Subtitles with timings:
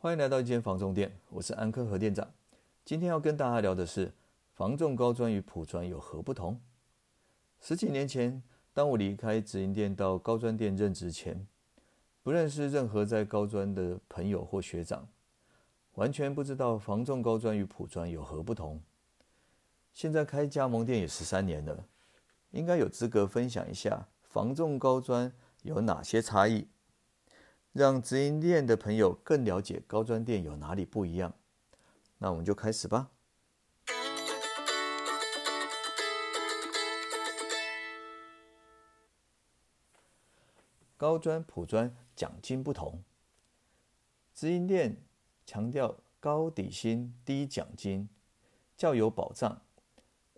[0.00, 2.32] 欢迎来到一间房仲店，我是安科和店长。
[2.84, 4.12] 今天要跟大家聊的是
[4.54, 6.60] 房仲高专与普专有何不同。
[7.58, 8.40] 十几年前，
[8.72, 11.44] 当我离开直营店到高专店任职前，
[12.22, 15.08] 不认识任何在高专的朋友或学长，
[15.94, 18.80] 完全不知道房仲高专与普专有何不同。
[19.92, 21.84] 现在开加盟店也十三年了，
[22.52, 26.68] 应该有资格分享一下房仲高专有哪些差异。
[27.78, 31.32] 让直营店的朋友更了解高专店有哪里不一样，
[32.18, 33.12] 那我们就开始吧。
[40.96, 43.04] 高专、普专奖金不同，
[44.34, 44.96] 直营店
[45.46, 48.08] 强调高底薪、低奖金，
[48.76, 49.62] 较有保障。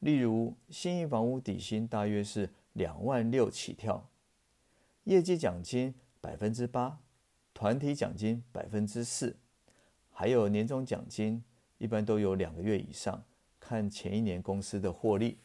[0.00, 4.10] 例如，新一房屋底薪大约是两万六起跳，
[5.04, 6.98] 业绩奖金百分之八。
[7.62, 9.36] 团体奖金百分之四，
[10.10, 11.44] 还有年终奖金，
[11.78, 13.22] 一般都有两个月以上，
[13.60, 15.38] 看前一年公司的获利。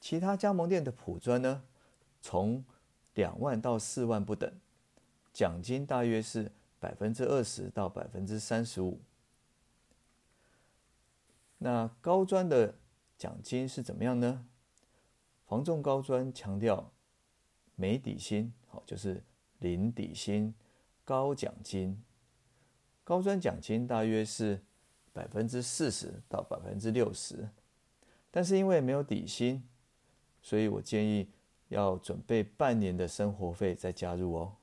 [0.00, 1.64] 其他加盟店的普专呢，
[2.20, 2.64] 从
[3.14, 4.48] 两万到四万不等，
[5.32, 9.00] 奖金大约是百分之二十到百分之三十五。
[11.58, 12.72] 那高专的
[13.18, 14.46] 奖金是怎么样呢？
[15.44, 16.92] 房仲高专强调
[17.74, 19.24] 没底薪，好就是
[19.58, 20.54] 零底薪。
[21.04, 22.02] 高奖金，
[23.04, 24.60] 高专奖金大约是
[25.12, 27.48] 百分之四十到百分之六十，
[28.30, 29.62] 但是因为没有底薪，
[30.40, 31.28] 所以我建议
[31.68, 34.56] 要准备半年的生活费再加入哦。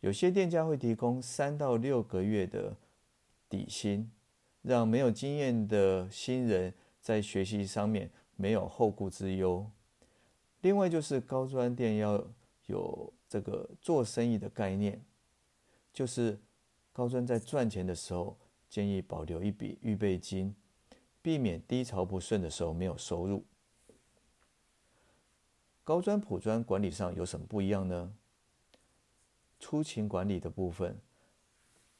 [0.00, 2.76] 有些店家会提供三到六个月的
[3.48, 4.10] 底薪，
[4.62, 9.68] 让没有经验的新人在学习上面没有后顾之忧。
[10.60, 12.22] 另外就是高专店要
[12.66, 15.02] 有这个做生意的概念。
[15.92, 16.40] 就是
[16.92, 20.54] 高专在赚钱的时候，建议保留一笔预备金，
[21.22, 23.44] 避免低潮不顺的时候没有收入。
[25.84, 28.12] 高专普专管理上有什么不一样呢？
[29.58, 31.00] 出勤管理的部分，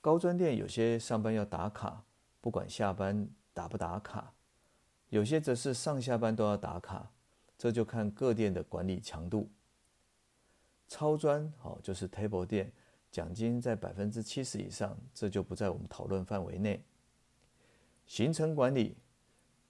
[0.00, 2.04] 高专店有些上班要打卡，
[2.40, 4.34] 不管下班打不打卡；
[5.08, 7.10] 有些则是上下班都要打卡，
[7.56, 9.50] 这就看各店的管理强度。
[10.86, 12.72] 超专好就是 table 店。
[13.10, 16.82] 奖金在百分之七十以上，这就不在我们讨论范围内。
[18.06, 18.96] 行程管理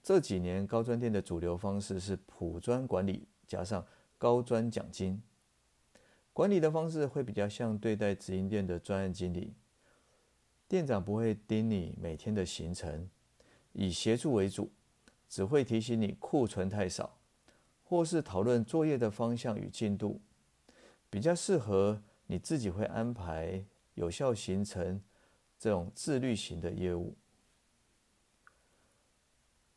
[0.03, 3.85] 这几年高专店的主流方式是普专管理加上
[4.17, 5.21] 高专奖金，
[6.33, 9.53] 管理的方式会比较像对待直营店的专案经理，
[10.67, 13.09] 店长不会盯你每天的行程，
[13.71, 14.69] 以协助为主，
[15.29, 17.17] 只会提醒你库存太少，
[17.83, 20.19] 或是讨论作业的方向与进度，
[21.09, 22.01] 比较适合。
[22.31, 25.01] 你自己会安排有效形成
[25.57, 27.15] 这种自律型的业务。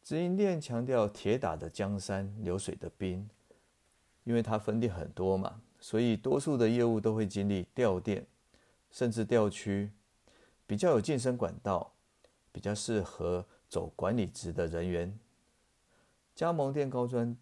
[0.03, 3.27] 直营店强调铁打的江山流水的兵，
[4.25, 8.27] 因为它分店很多嘛，所以多数的业务都会经历调店，
[8.91, 9.91] 甚至调区，
[10.67, 11.95] 比较有晋升管道，
[12.53, 15.19] 比较适合走管理职的人员。
[16.35, 17.35] 加盟店高专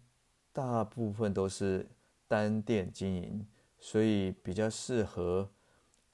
[0.53, 1.85] 大部分都是
[2.29, 3.45] 单店经营。
[3.83, 5.49] 所以比较适合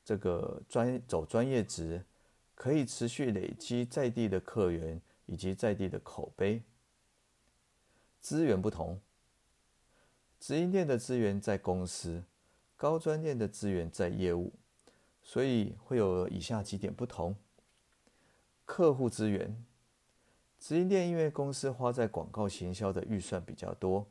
[0.05, 2.05] 这个专走专业职，
[2.55, 6.63] 可以持续累积在地的客源以及在地的口碑。
[8.21, 9.01] 资源不同，
[10.39, 12.23] 直营店的资源在公司，
[12.77, 14.53] 高专店的资源在业务，
[15.21, 17.35] 所以会有以下几点不同。
[18.63, 19.65] 客户资源，
[20.57, 24.07] 直营店因为公司花在广告行销的预算比较多，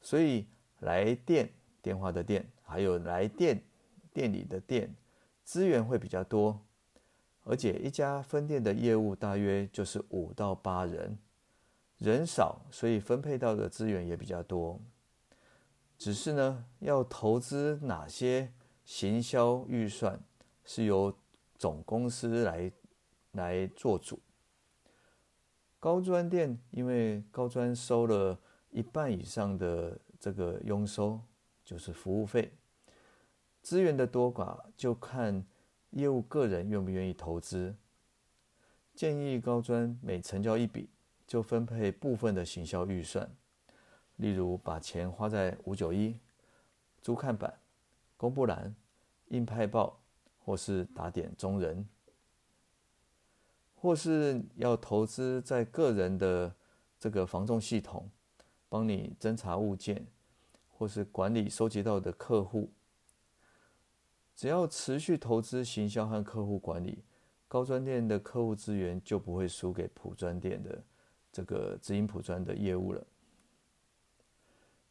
[0.00, 0.48] 所以
[0.80, 1.52] 来电。
[1.82, 3.62] 电话的电，还有来电
[4.12, 4.94] 店里的店，
[5.44, 6.60] 资源会比较多，
[7.44, 11.18] 而且一家分店的业务大约就是五到八人，
[11.98, 14.80] 人少，所以分配到的资源也比较多。
[15.96, 18.52] 只是呢，要投资哪些
[18.84, 20.18] 行销预算，
[20.64, 21.14] 是由
[21.58, 22.72] 总公司来
[23.32, 24.18] 来做主。
[25.78, 28.38] 高专店因为高专收了
[28.70, 31.20] 一半以上的这个佣收。
[31.70, 32.52] 就是服务费，
[33.62, 35.46] 资源的多寡就看
[35.90, 37.76] 业务个人愿不愿意投资。
[38.92, 40.90] 建议高专每成交一笔
[41.28, 43.30] 就分配部分的行销预算，
[44.16, 46.18] 例如把钱花在五九一、
[47.00, 47.56] 租看板、
[48.16, 48.74] 公布栏、
[49.28, 50.00] 印派报，
[50.44, 51.88] 或是打点中人，
[53.76, 56.52] 或是要投资在个人的
[56.98, 58.10] 这个防重系统，
[58.68, 60.04] 帮你侦查物件。
[60.80, 62.72] 或是管理收集到的客户，
[64.34, 67.04] 只要持续投资行销和客户管理，
[67.46, 70.82] 高专店的客户资源就不会输给普专店的
[71.30, 73.06] 这个直营普专的业务了。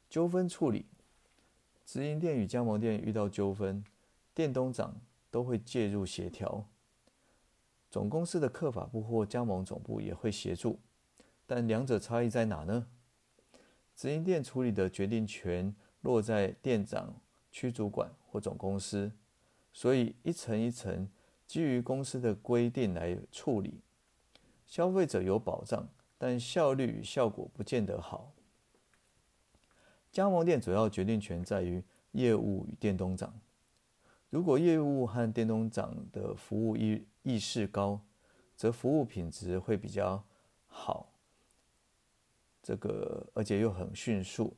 [0.08, 0.86] 纠纷处理，
[1.84, 3.84] 直营店与加盟店遇到纠纷，
[4.36, 4.96] 店东长
[5.32, 6.68] 都会介入协调。
[7.90, 10.78] 总公司的客法部或加盟总部也会协助，
[11.48, 12.86] 但两者差异在哪呢？
[14.00, 17.14] 直营店处理的决定权落在店长、
[17.52, 19.12] 区主管或总公司，
[19.74, 21.06] 所以一层一层
[21.46, 23.82] 基于公司的规定来处理，
[24.66, 25.86] 消费者有保障，
[26.18, 28.32] 但效率与效果不见得好。
[30.10, 33.38] 加盟店主要决定权在于业务与店东长。
[34.30, 38.00] 如果业务和店东长的服务意意识高，
[38.56, 40.24] 则服务品质会比较
[40.68, 41.12] 好。
[42.70, 44.56] 这个而且又很迅速。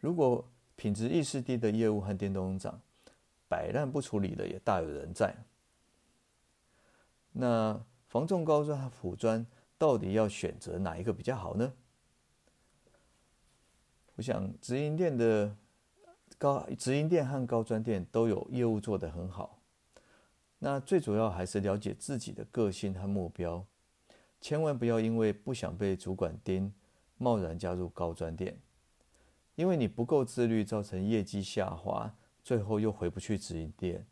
[0.00, 0.44] 如果
[0.74, 2.80] 品质意识低的业务和店东长
[3.46, 5.36] 摆烂不处理的，也大有人在。
[7.30, 9.46] 那防重高专和普专
[9.78, 11.72] 到底要选择哪一个比较好呢？
[14.16, 15.54] 我想直营店的
[16.38, 19.60] 高直营店和高专店都有业务做得很好，
[20.58, 23.64] 那最主要还是了解自己的个性和目标，
[24.40, 26.72] 千万不要因为不想被主管盯，
[27.18, 28.56] 贸然加入高专店，
[29.56, 34.06] 因为你不够自律，造成业绩下滑，最后又回不去直营店，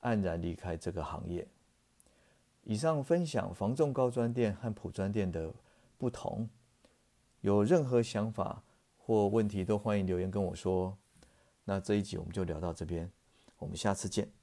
[0.00, 1.46] 黯然离开这个行业。
[2.64, 5.54] 以上分享防重高专店和普专店的
[5.96, 6.48] 不同，
[7.42, 8.62] 有任何想法？
[8.96, 10.96] 或问题都欢迎留言跟我说。
[11.64, 13.10] 那这一集我们就聊到这边，
[13.58, 14.37] 我们下次见。